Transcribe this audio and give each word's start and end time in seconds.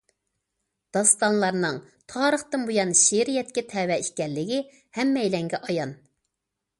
داستانلارنىڭ 0.95 1.75
تارىختىن 2.13 2.65
بۇيان 2.69 2.93
شېئىرىيەتكە 3.01 3.63
تەۋە 3.73 3.99
ئىكەنلىكى 4.07 4.57
ھەممەيلەنگە 4.99 5.61
ئايان. 5.69 5.93